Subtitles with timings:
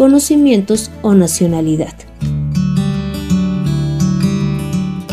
[0.00, 1.92] conocimientos o nacionalidad.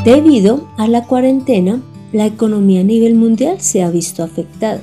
[0.05, 1.81] Debido a la cuarentena,
[2.13, 4.79] la economía a nivel mundial se ha visto afectada,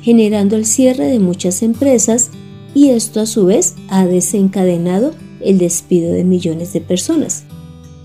[0.00, 2.30] generando el cierre de muchas empresas
[2.72, 5.12] y esto a su vez ha desencadenado
[5.42, 7.44] el despido de millones de personas,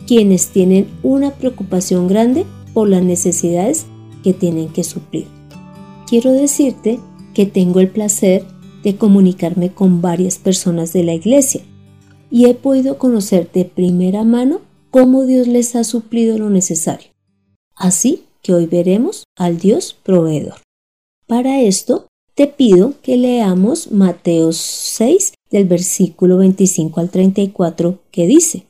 [0.05, 3.86] quienes tienen una preocupación grande por las necesidades
[4.22, 5.27] que tienen que suplir.
[6.10, 7.00] Quiero decirte
[7.34, 8.44] que tengo el placer
[8.84, 11.62] de comunicarme con varias personas de la iglesia
[12.30, 17.10] y he podido conocer de primera mano cómo Dios les ha suplido lo necesario.
[17.76, 20.62] Así que hoy veremos al Dios proveedor.
[21.27, 28.65] Para esto, te pido que leamos Mateo 6 del versículo 25 al 34 que dice,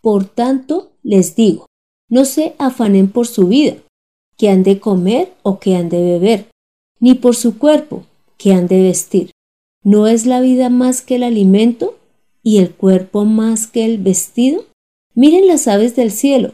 [0.00, 1.66] Por tanto, les digo,
[2.08, 3.76] no se afanen por su vida,
[4.36, 6.48] que han de comer o que han de beber,
[7.00, 8.04] ni por su cuerpo,
[8.36, 9.30] que han de vestir.
[9.84, 11.98] ¿No es la vida más que el alimento
[12.42, 14.64] y el cuerpo más que el vestido?
[15.14, 16.52] Miren las aves del cielo,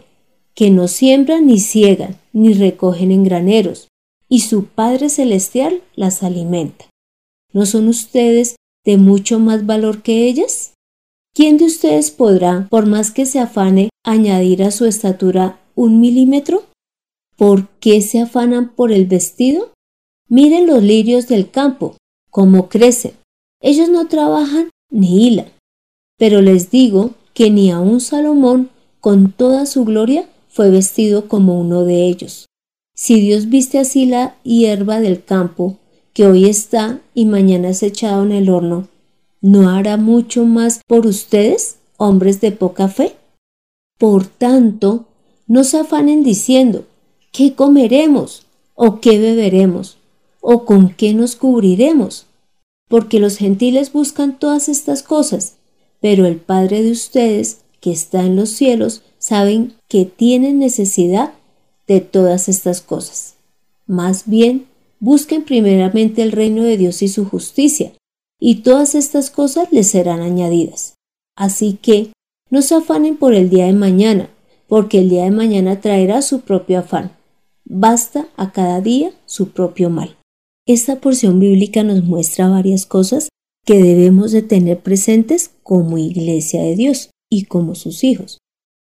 [0.54, 3.88] que no siembran ni ciegan, ni recogen en graneros,
[4.30, 6.86] y su Padre Celestial las alimenta.
[7.52, 10.72] ¿No son ustedes de mucho más valor que ellas?
[11.34, 16.64] ¿Quién de ustedes podrá, por más que se afane, añadir a su estatura un milímetro?
[17.36, 19.72] ¿Por qué se afanan por el vestido?
[20.28, 21.96] Miren los lirios del campo,
[22.30, 23.12] cómo crecen.
[23.60, 25.50] Ellos no trabajan ni hilan.
[26.18, 31.84] Pero les digo que ni aun Salomón, con toda su gloria, fue vestido como uno
[31.84, 32.46] de ellos.
[32.94, 35.77] Si Dios viste así la hierba del campo,
[36.12, 38.88] que hoy está y mañana es echado en el horno,
[39.40, 43.14] ¿no hará mucho más por ustedes, hombres de poca fe?
[43.98, 45.06] Por tanto,
[45.46, 46.86] no se afanen diciendo,
[47.30, 48.46] ¿qué comeremos?
[48.74, 49.98] ¿O qué beberemos?
[50.40, 52.28] ¿O con qué nos cubriremos?
[52.88, 55.56] porque los gentiles buscan todas estas cosas,
[56.00, 61.32] pero el Padre de ustedes, que está en los cielos, saben que tienen necesidad
[61.86, 63.34] de todas estas cosas.
[63.86, 64.66] Más bien,
[65.00, 67.92] busquen primeramente el reino de Dios y su justicia,
[68.40, 70.94] y todas estas cosas les serán añadidas.
[71.36, 72.12] Así que,
[72.50, 74.30] no se afanen por el día de mañana,
[74.66, 77.12] porque el día de mañana traerá su propio afán.
[77.64, 80.17] Basta a cada día su propio mal.
[80.68, 83.30] Esta porción bíblica nos muestra varias cosas
[83.64, 88.36] que debemos de tener presentes como iglesia de Dios y como sus hijos.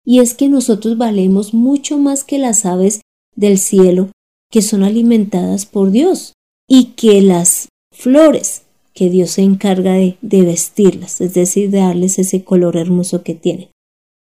[0.06, 3.02] Y es que nosotros valemos mucho más que las aves
[3.36, 4.09] del cielo
[4.50, 6.31] que son alimentadas por Dios
[6.66, 8.62] y que las flores
[8.94, 13.36] que Dios se encarga de, de vestirlas, es decir, de darles ese color hermoso que
[13.36, 13.68] tienen.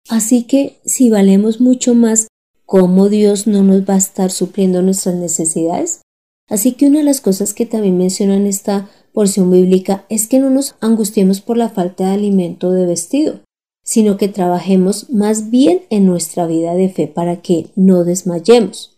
[0.08, 2.28] Así que si valemos mucho más,
[2.68, 6.02] ¿cómo Dios no nos va a estar supliendo nuestras necesidades?
[6.50, 10.40] Así que una de las cosas que también menciona en esta porción bíblica es que
[10.40, 13.42] no nos angustiemos por la falta de alimento o de vestido,
[13.84, 18.98] sino que trabajemos más bien en nuestra vida de fe para que no desmayemos.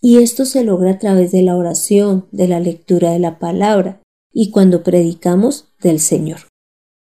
[0.00, 4.00] Y esto se logra a través de la oración, de la lectura de la palabra
[4.32, 6.40] y cuando predicamos del Señor.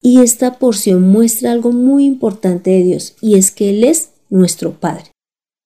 [0.02, 4.80] Y esta porción muestra algo muy importante de Dios y es que Él es nuestro
[4.80, 5.12] Padre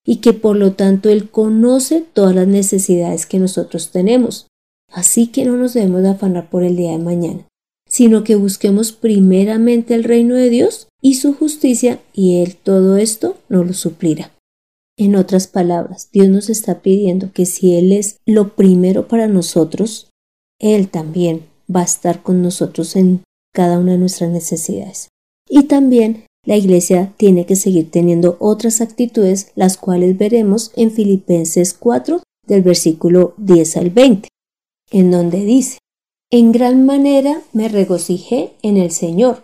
[0.06, 4.48] y que por lo tanto Él conoce todas las necesidades que nosotros tenemos.
[4.92, 7.48] Así que no nos debemos de afanar por el día de mañana,
[7.88, 13.38] sino que busquemos primeramente el reino de Dios y su justicia y Él todo esto
[13.50, 14.32] nos lo suplirá.
[14.98, 20.12] En otras palabras, Dios nos está pidiendo que si Él es lo primero para nosotros,
[20.60, 25.10] Él también va a estar con nosotros en cada una de nuestras necesidades.
[25.50, 31.74] Y también la Iglesia tiene que seguir teniendo otras actitudes, las cuales veremos en Filipenses
[31.74, 34.30] 4 del versículo 10 al 20,
[34.92, 35.80] en donde dice,
[36.30, 39.44] En gran manera me regocijé en el Señor,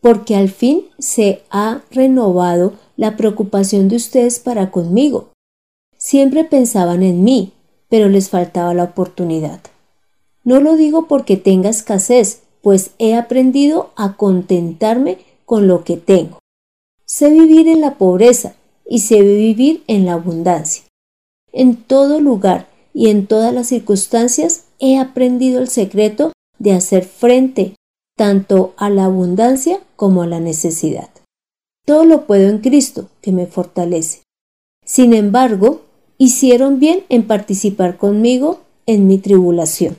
[0.00, 5.30] porque al fin se ha renovado la preocupación de ustedes para conmigo.
[5.96, 7.52] Siempre pensaban en mí,
[7.88, 9.60] pero les faltaba la oportunidad.
[10.44, 15.18] No lo digo porque tenga escasez, pues he aprendido a contentarme
[15.48, 16.40] con lo que tengo.
[17.06, 18.54] Sé vivir en la pobreza
[18.86, 20.84] y sé vivir en la abundancia.
[21.52, 27.76] En todo lugar y en todas las circunstancias he aprendido el secreto de hacer frente
[28.14, 31.08] tanto a la abundancia como a la necesidad.
[31.86, 34.20] todo lo puedo en Cristo, que me fortalece.
[34.84, 35.80] Sin embargo,
[36.18, 39.96] hicieron bien en participar conmigo en mi tribulación.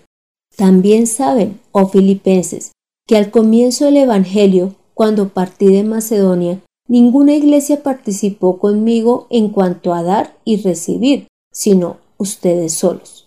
[0.55, 2.73] También saben, oh filipenses,
[3.07, 6.59] que al comienzo del Evangelio, cuando partí de Macedonia,
[6.89, 13.25] ninguna iglesia participó conmigo en cuanto a dar y recibir, sino ustedes solos.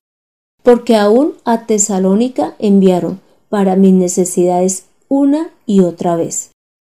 [0.63, 6.51] Porque aún a Tesalónica enviaron para mis necesidades una y otra vez.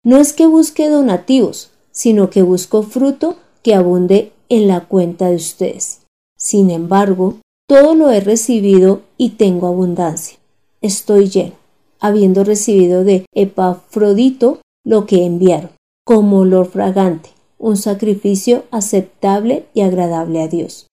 [0.04, 5.38] No es que busque donativos, sino que busco fruto que abunde en la cuenta de
[5.38, 6.01] ustedes.
[6.38, 7.36] Sin embargo,
[7.66, 10.38] todo lo he recibido y tengo abundancia.
[10.81, 11.56] Estoy lleno,
[12.01, 15.71] habiendo recibido de Epafrodito lo que enviaron,
[16.05, 20.87] como olor fragante, un sacrificio aceptable y agradable a Dios.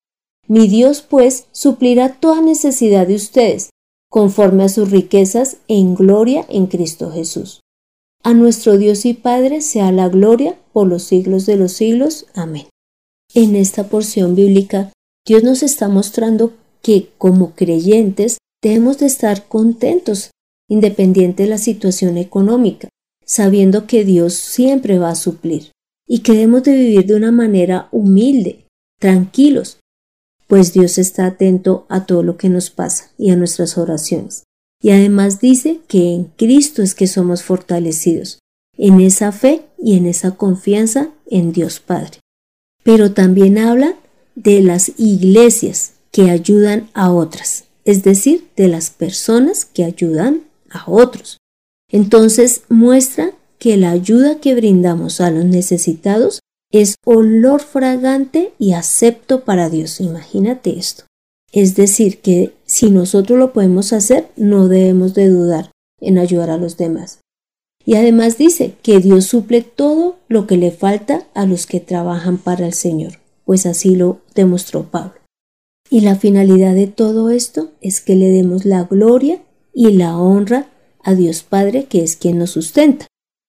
[0.48, 3.70] Mi Dios, pues, suplirá toda necesidad de ustedes,
[4.10, 7.60] conforme a sus riquezas en gloria en Cristo Jesús.
[8.24, 12.26] A nuestro Dios y Padre sea la gloria por los siglos de los siglos.
[12.34, 12.66] Amén.
[13.34, 14.92] En esta porción bíblica,
[15.26, 16.52] Dios nos está mostrando
[16.82, 20.30] que como creyentes debemos de estar contentos,
[20.68, 22.88] independiente de la situación económica,
[23.24, 25.72] sabiendo que Dios siempre va a suplir
[26.06, 28.66] y que debemos de vivir de una manera humilde,
[28.98, 29.78] tranquilos,
[30.46, 34.44] pues Dios está atento a todo lo que nos pasa y a nuestras oraciones.
[34.82, 38.40] Y además dice que en Cristo es que somos fortalecidos,
[38.76, 42.18] en esa fe y en esa confianza en Dios Padre.
[42.82, 43.96] Pero también habla
[44.34, 50.84] de las iglesias que ayudan a otras, es decir, de las personas que ayudan a
[50.90, 51.38] otros.
[51.92, 56.40] Entonces muestra que la ayuda que brindamos a los necesitados
[56.72, 60.00] es olor fragante y acepto para Dios.
[60.00, 61.04] Imagínate esto.
[61.52, 66.56] Es decir, que si nosotros lo podemos hacer, no debemos de dudar en ayudar a
[66.56, 67.20] los demás.
[67.84, 72.38] Y además dice que Dios suple todo lo que le falta a los que trabajan
[72.38, 75.14] para el Señor, pues así lo demostró Pablo.
[75.90, 79.42] Y la finalidad de todo esto es que le demos la gloria
[79.74, 80.68] y la honra
[81.02, 83.06] a Dios Padre, que es quien nos sustenta.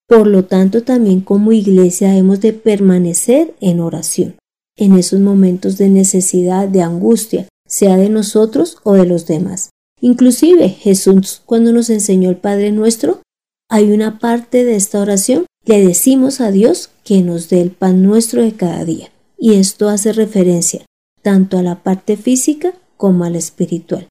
[0.08, 4.36] Por lo tanto, también como iglesia hemos de permanecer en oración,
[4.76, 9.70] en esos momentos de necesidad, de angustia, sea de nosotros o de los demás.
[10.02, 13.22] Inclusive Jesús, cuando nos enseñó el Padre nuestro,
[13.70, 18.04] hay una parte de esta oración, le decimos a Dios que nos dé el pan
[18.04, 19.12] nuestro de cada día.
[19.38, 20.86] Y esto hace referencia
[21.24, 24.08] tanto a la parte física como a la espiritual.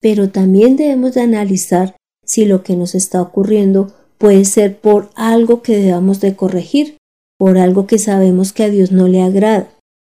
[0.00, 5.62] Pero también debemos de analizar si lo que nos está ocurriendo puede ser por algo
[5.62, 6.98] que debamos de corregir,
[7.38, 9.70] por algo que sabemos que a Dios no le agrada,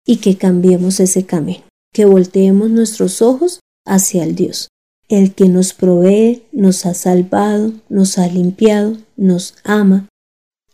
[0.06, 4.68] y que cambiemos ese camino que volteemos nuestros ojos hacia el Dios,
[5.08, 10.06] el que nos provee, nos ha salvado, nos ha limpiado, nos ama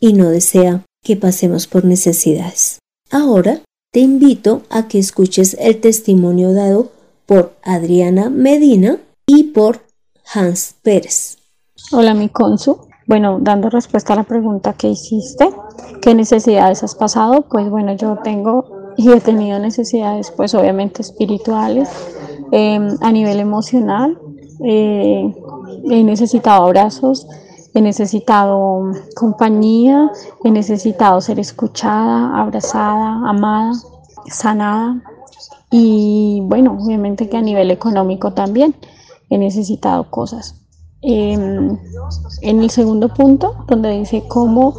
[0.01, 2.81] y no desea que pasemos por necesidades.
[3.11, 3.63] Ahora
[3.93, 6.91] te invito a que escuches el testimonio dado
[7.25, 9.83] por Adriana Medina y por
[10.35, 11.39] Hans Pérez.
[11.93, 12.79] Hola, mi consu.
[13.07, 15.51] Bueno, dando respuesta a la pregunta que hiciste,
[16.01, 17.43] ¿qué necesidades has pasado?
[17.43, 21.89] Pues bueno, yo tengo y he tenido necesidades pues obviamente espirituales,
[22.53, 24.19] em, a nivel emocional,
[24.65, 25.35] eh,
[25.91, 27.27] he necesitado abrazos,
[27.75, 30.11] he necesitado compañía,
[30.45, 33.73] he necesitado ser escuchada, abrazada, amada,
[34.27, 35.03] sanada
[35.71, 38.75] y bueno, obviamente que a nivel económico también
[39.33, 40.55] he necesitado cosas.
[41.01, 41.79] Em,
[42.43, 44.75] en el segundo punto, donde dice cómo,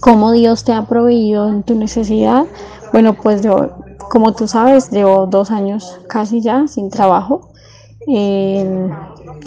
[0.00, 2.44] cómo Dios te ha proveído en tu necesidad,
[2.92, 3.70] bueno, pues yo,
[4.10, 7.52] como tú sabes, llevo dos años casi ya sin trabajo,
[8.08, 8.90] eh,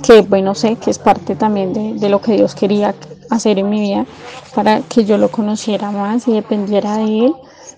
[0.01, 2.95] que bueno, sé que es parte también de, de, lo que Dios quería
[3.29, 4.05] hacer en mi vida
[4.53, 7.35] para que yo lo conociera más y dependiera de Él.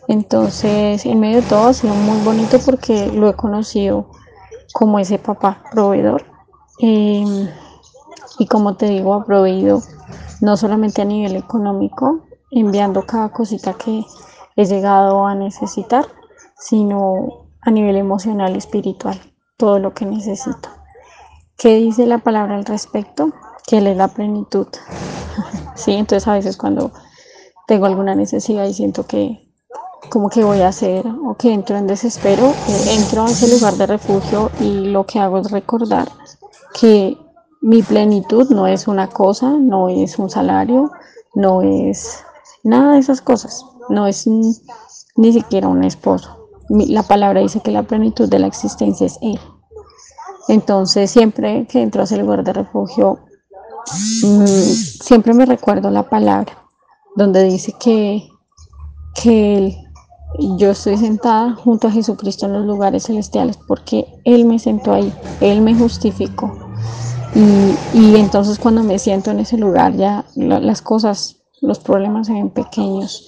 [0.07, 4.05] Entonces, en medio de todo ha sido muy bonito porque lo he conocido
[4.73, 6.25] como ese papá proveedor.
[6.81, 7.49] Eh,
[8.39, 9.81] y como te digo, ha proveído
[10.41, 12.21] no solamente a nivel económico,
[12.51, 14.03] enviando cada cosita que,
[14.57, 16.05] he llegado a necesitar,
[16.57, 19.21] sino a nivel emocional y espiritual,
[19.55, 20.69] todo lo que necesito.
[21.57, 23.31] ¿Qué dice la palabra al respecto?
[23.67, 24.67] Que Él es la plenitud.
[25.75, 26.91] sí, entonces a veces cuando
[27.67, 29.46] tengo alguna necesidad y siento que
[30.09, 32.53] como que voy a hacer o que entro en desespero,
[32.89, 36.09] entro a ese lugar de refugio y lo que hago es recordar
[36.79, 37.17] que
[37.61, 40.91] mi plenitud no es una cosa, no es un salario,
[41.35, 42.23] no es
[42.63, 46.49] nada de esas cosas no es ni siquiera un esposo.
[46.69, 49.39] La palabra dice que la plenitud de la existencia es Él.
[50.49, 53.19] Entonces, siempre que entro a ese lugar de refugio,
[54.23, 56.69] mm, siempre me recuerdo la palabra,
[57.15, 58.29] donde dice que
[59.21, 59.75] que Él,
[60.39, 65.11] yo estoy sentada junto a Jesucristo en los lugares celestiales porque Él me sentó ahí,
[65.41, 66.55] Él me justificó.
[67.93, 72.49] Y, entonces cuando me siento en ese lugar ya las cosas, los problemas se ven
[72.49, 73.27] pequeños.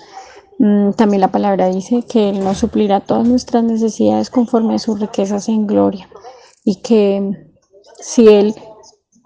[0.57, 4.99] Mm, también la palabra dice que Él nos suplirá todas nuestras necesidades conforme a sus
[4.99, 6.07] riquezas en gloria.
[6.63, 7.49] Y que
[7.99, 8.55] si Él,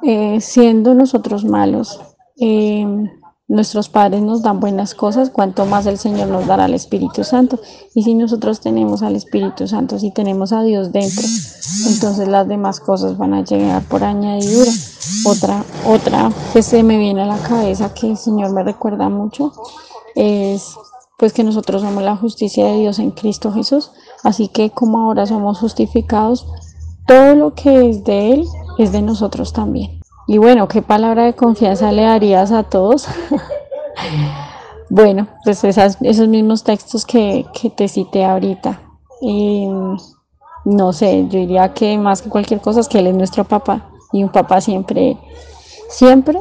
[0.04, 2.02] eh, siendo nosotros malos,
[2.38, 2.86] eh,
[3.54, 7.60] nuestros padres nos dan buenas cosas, cuanto más el Señor nos dará el Espíritu Santo.
[7.94, 11.24] Y si nosotros tenemos al Espíritu Santo, si tenemos a Dios dentro,
[11.88, 14.72] entonces las demás cosas van a llegar por añadidura.
[15.26, 19.54] Otra, otra que se me viene a la cabeza que el Señor me recuerda mucho
[20.16, 20.76] es
[21.20, 23.92] pues que nosotros somos la justicia de Dios en Cristo Jesús.
[24.24, 26.48] Así que como ahora somos justificados,
[27.06, 28.46] todo lo que es de Él
[28.80, 30.03] es de nosotros también.
[30.28, 33.08] Y bueno, ¿qué palabra de confianza le darías a todos?
[34.90, 38.80] bueno, pues esos mismos textos que, te cité ahorita.
[40.66, 43.90] no sé, yo diría que más que cualquier cosa es que Él es nuestro papá.
[44.14, 45.18] Y un papá siempre,
[45.90, 46.40] siempre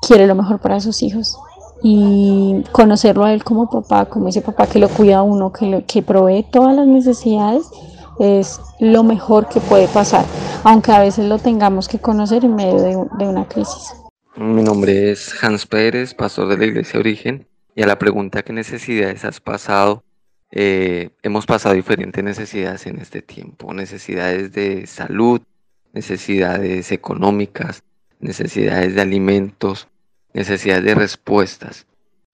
[0.00, 1.36] quiere lo mejor para sus hijos
[1.82, 5.84] y conocerlo a él como papá, como ese papá que lo cuida a uno, que,
[5.84, 7.68] que provee todas las necesidades,
[8.18, 10.24] es lo mejor que puede pasar,
[10.64, 13.94] aunque a veces lo tengamos que conocer en medio de, una crisis.
[14.36, 18.52] Mi nombre es Hans Pérez, pastor de la Iglesia Origen, y a la pregunta ¿qué
[18.52, 20.04] necesidades has pasado?
[20.50, 25.40] Eh, hemos pasado diferentes necesidades en este tiempo, necesidades de salud,
[25.92, 27.82] necesidades económicas,
[28.20, 29.88] necesidades de alimentos,
[30.34, 31.86] necesidad de respuestas.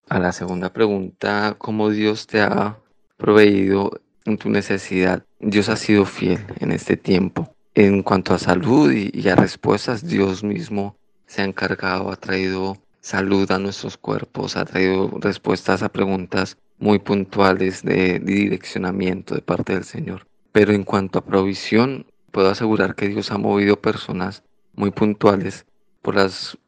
[0.08, 2.78] A la segunda pregunta, ¿cómo Dios te ha
[3.16, 5.24] proveído en tu necesidad?
[5.40, 7.54] Dios ha sido fiel en este tiempo.
[7.74, 13.50] En cuanto a salud y, a respuestas, Dios mismo se ha encargado, ha traído salud
[13.50, 19.84] a nuestros cuerpos, ha traído respuestas a preguntas muy puntuales de direccionamiento de parte del
[19.84, 20.26] Señor.
[20.52, 24.42] Pero en cuanto a provisión, puedo asegurar que Dios ha movido personas
[24.74, 25.66] muy puntuales
[26.02, 26.16] por,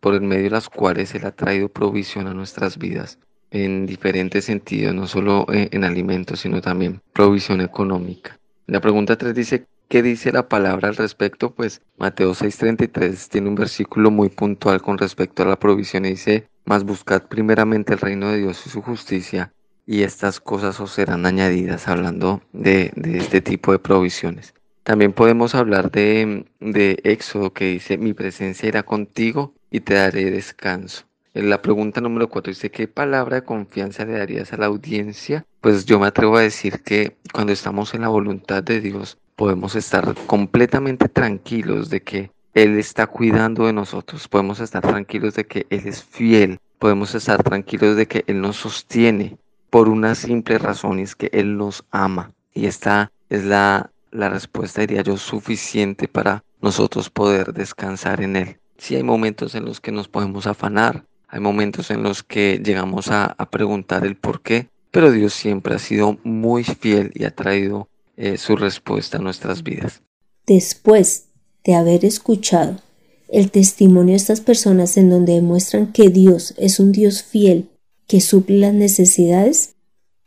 [0.01, 3.19] por el medio de las cuales Él ha traído provisión a nuestras vidas
[3.51, 8.39] en diferentes sentidos, no solo en, alimentos, sino también provisión económica.
[8.67, 11.53] La pregunta 3 dice, ¿qué dice la palabra al respecto?
[11.55, 16.49] Pues Mateo 6:33 tiene un versículo muy puntual con respecto a la provisión y dice,
[16.65, 19.53] mas buscad primeramente el reino de Dios y su justicia,
[19.87, 24.55] y estas cosas os serán añadidas, hablando de, de este tipo de provisiones.
[24.85, 30.31] También podemos hablar de, de Éxodo que dice, mi presencia irá contigo y te daré
[30.31, 31.10] descanso.
[31.33, 35.47] La pregunta número cuatro dice, ¿qué palabra de confianza le darías a la audiencia?
[35.61, 39.77] Pues yo me atrevo a decir que cuando estamos en la voluntad de Dios, podemos
[39.77, 45.67] estar completamente tranquilos de que Él está cuidando de nosotros, podemos estar tranquilos de que
[45.71, 49.39] Él es fiel, podemos estar tranquilos de que Él nos sostiene
[49.71, 52.33] por una simple razón y es que Él nos ama.
[52.53, 58.59] Y esta es la la respuesta diría yo suficiente para nosotros poder descansar en Él.
[58.77, 63.09] Sí hay momentos en los que nos podemos afanar, hay momentos en los que llegamos
[63.09, 67.89] a, preguntar el por qué, pero Dios siempre ha sido muy fiel y ha traído
[68.17, 70.03] eh, su respuesta a nuestras vidas.
[70.47, 71.27] Después
[71.65, 72.81] de haber escuchado
[73.29, 77.69] el testimonio de estas personas en donde demuestran que Dios es un Dios fiel
[78.09, 79.77] que suple las necesidades,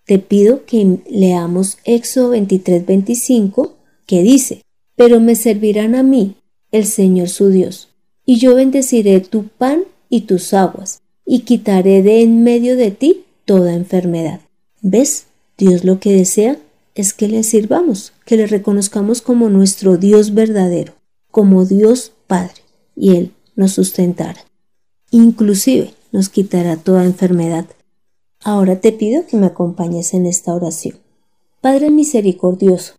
[0.06, 3.74] te pido que leamos Éxodo 23-25
[4.06, 4.62] que dice,
[4.96, 6.38] pero me servirán a mí
[6.72, 7.90] el Señor su Dios,
[8.26, 9.84] y yo bendeciré tu pan
[10.14, 14.42] y tus aguas, y quitaré de en medio de ti toda enfermedad.
[14.84, 15.26] ¿Ves?
[15.58, 16.60] Dios lo que desea
[16.94, 20.94] es que le sirvamos, que le reconozcamos como nuestro Dios verdadero,
[21.32, 22.62] como Dios Padre,
[22.96, 24.46] y Él nos sustentará.
[25.10, 27.66] Inclusive nos quitará toda enfermedad.
[28.44, 31.00] Ahora te pido que me acompañes en esta oración.
[31.60, 32.94] Padre misericordioso,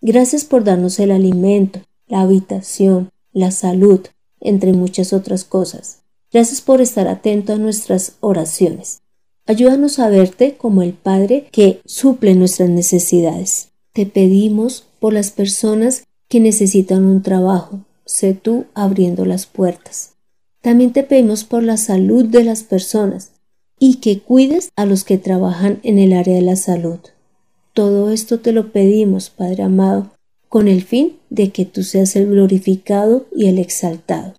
[0.00, 4.02] gracias por darnos el alimento, la habitación, la salud,
[4.38, 5.99] entre muchas otras cosas.
[6.32, 9.02] Gracias por estar atento a nuestras oraciones.
[9.46, 13.70] Ayúdanos a verte como el Padre que suple nuestras necesidades.
[13.92, 17.80] Te pedimos por las personas que necesitan un trabajo.
[18.04, 20.12] Sé tú abriendo las puertas.
[20.60, 23.32] También te pedimos por la salud de las personas,
[23.80, 26.98] y que cuides a los que trabajan en el área de la salud.
[27.72, 30.10] Todo esto te lo pedimos, Padre amado,
[30.48, 34.34] con el fin de que tú seas el glorificado y el exaltado.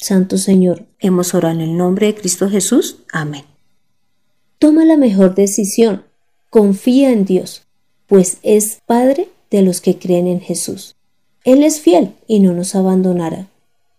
[0.00, 2.96] Santo Señor, hemos orado en el nombre de Cristo Jesús.
[3.12, 3.44] Amén.
[4.58, 6.04] Toma la mejor decisión.
[6.48, 7.66] Confía en Dios,
[8.06, 10.96] pues es Padre de los que creen en Jesús.
[11.44, 13.46] Él es fiel y no nos abandonará.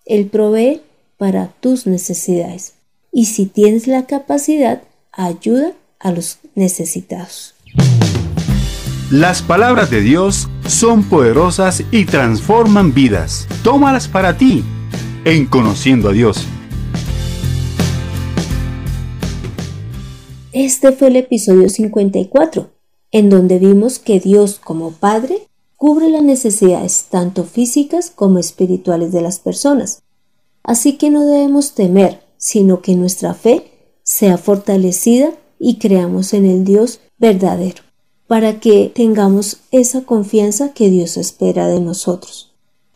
[0.06, 0.82] Él provee
[1.18, 2.74] para tus necesidades
[3.12, 4.82] y si tienes la capacidad,
[5.12, 7.54] ayuda a los necesitados.
[9.12, 13.48] Las palabras de Dios son poderosas y transforman vidas.
[13.64, 14.64] Tómalas para ti
[15.24, 16.46] en Conociendo a Dios.
[20.52, 22.72] Este fue el episodio 54,
[23.12, 25.48] en donde vimos que Dios como Padre
[25.78, 30.02] cubre las necesidades tanto físicas como espirituales de las personas.
[30.64, 33.72] Así que no debemos temer, sino que nuestra fe
[34.04, 37.84] sea fortalecida y creamos en el Dios verdadero
[38.28, 42.51] para que tengamos esa confianza que Dios espera de nosotros.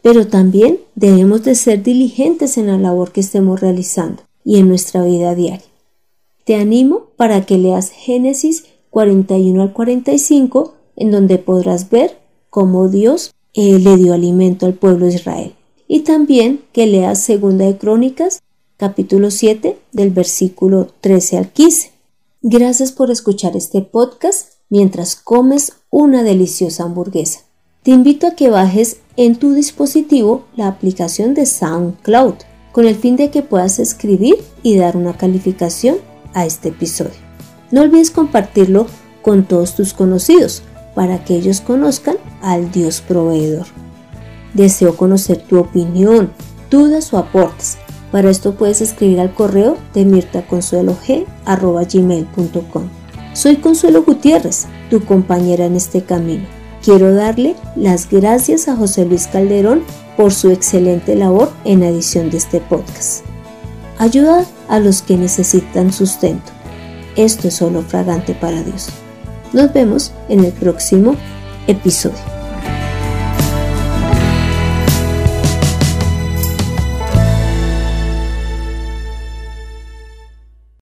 [0.06, 5.04] Pero también debemos de ser diligentes en la labor que estemos realizando y en nuestra
[5.04, 5.66] vida diaria.
[6.44, 12.20] Te animo para que leas Génesis 41 al 45, en donde podrás ver
[12.52, 15.56] cómo Dios eh, le dio alimento al pueblo de Israel.
[15.88, 18.44] Y también que leas Segunda de Crónicas,
[18.78, 21.94] capítulo 7, del versículo 13 al 15.
[22.44, 27.45] Gracias por escuchar este podcast mientras comes una deliciosa hamburguesa.
[27.86, 32.34] Te invito a que bajes en tu dispositivo la aplicación de SoundCloud
[32.72, 35.98] con el fin de que puedas escribir y dar una calificación
[36.34, 37.14] a este episodio.
[37.70, 38.88] No olvides compartirlo
[39.22, 40.64] con todos tus conocidos
[40.96, 43.68] para que ellos conozcan al Dios proveedor.
[44.56, 46.32] Deseo conocer tu opinión,
[46.72, 47.78] dudas o aportes.
[48.12, 52.90] Para esto puedes escribir al correo de mirtaconsuelog.gmail.com.
[53.34, 56.65] Soy Consuelo Gutiérrez, tu compañera en este camino.
[56.86, 59.82] Quiero darle las gracias a José Luis Calderón
[60.16, 63.26] por su excelente labor en la edición de este podcast.
[63.98, 66.52] Ayuda a los que necesitan sustento.
[67.16, 68.90] Esto es solo fragante para Dios.
[69.52, 71.16] Nos vemos en el próximo
[71.66, 72.35] episodio.